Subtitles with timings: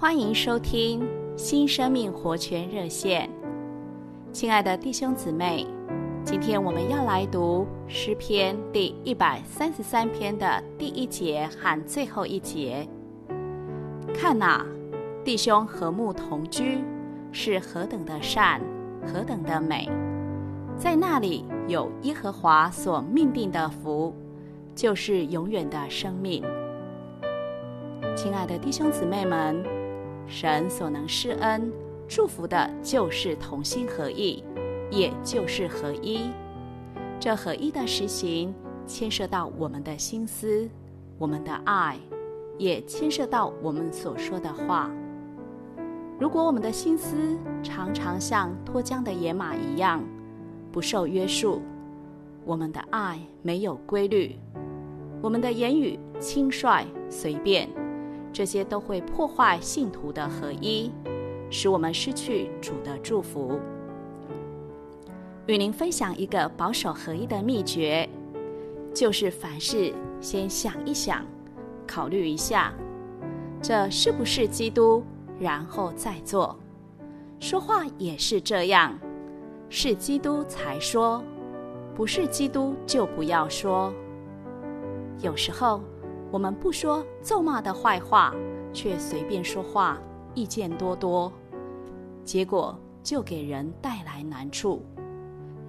[0.00, 1.06] 欢迎收听
[1.36, 3.28] 新生命活泉热线。
[4.32, 5.66] 亲爱的弟兄姊妹，
[6.24, 12.88] 今天我们要来读诗篇第一百三十三篇的第一节和最后一节。
[14.14, 14.64] 看呐，
[15.22, 16.82] 弟兄和睦同居，
[17.30, 18.62] 是何等的善，
[19.04, 19.86] 何等的美！
[20.78, 24.14] 在那里有耶和华所命定的福，
[24.74, 26.42] 就是永远的生命。
[28.16, 29.62] 亲爱的弟兄姊妹们，
[30.40, 31.70] 神所能施恩
[32.08, 34.42] 祝福的，就是同心合意，
[34.90, 36.30] 也就是合一。
[37.20, 38.54] 这合一的实行，
[38.86, 40.66] 牵涉到我们的心思、
[41.18, 41.98] 我们的爱，
[42.56, 44.90] 也牵涉到我们所说的话。
[46.18, 50.02] 如果我们的心思常常像脱缰的野马一样，
[50.72, 51.60] 不受约束，
[52.46, 54.36] 我们的爱没有规律，
[55.20, 57.68] 我们的言语轻率随便。
[58.32, 60.90] 这些都会破坏信徒的合一，
[61.50, 63.58] 使我们失去主的祝福。
[65.46, 68.08] 与您分享一个保守合一的秘诀，
[68.94, 71.24] 就是凡事先想一想，
[71.86, 72.72] 考虑一下，
[73.60, 75.02] 这是不是基督，
[75.40, 76.56] 然后再做。
[77.40, 78.96] 说话也是这样，
[79.68, 81.24] 是基督才说，
[81.96, 83.92] 不是基督就不要说。
[85.20, 85.80] 有时候，
[86.30, 88.34] 我们不说咒骂的坏话，
[88.72, 89.98] 却随便说话，
[90.34, 91.32] 意见多多，
[92.24, 94.80] 结果就给人带来难处。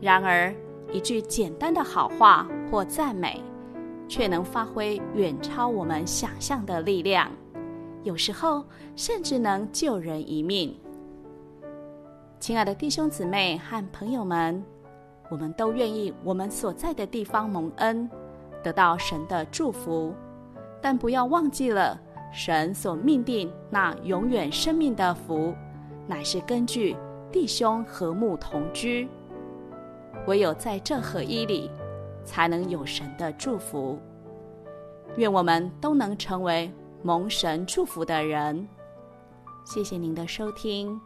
[0.00, 0.54] 然而，
[0.92, 3.42] 一句简单的好话或赞美，
[4.06, 7.30] 却能发挥远超我们想象的力量，
[8.02, 8.62] 有时候
[8.94, 10.76] 甚至能救人一命。
[12.38, 14.62] 亲爱的弟兄姊妹和朋友们，
[15.30, 18.10] 我们都愿意我们所在的地方蒙恩，
[18.62, 20.14] 得到神的祝福。
[20.80, 22.00] 但不要忘记了，
[22.32, 25.54] 神所命定那永远生命的福，
[26.06, 26.96] 乃是根据
[27.30, 29.08] 弟兄和睦同居。
[30.26, 31.70] 唯有在这合一里，
[32.24, 33.98] 才能有神的祝福。
[35.16, 36.72] 愿我们都能成为
[37.02, 38.68] 蒙神祝福的人。
[39.64, 41.00] 谢谢您的收听，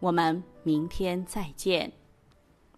[0.00, 1.92] 我们明天再见。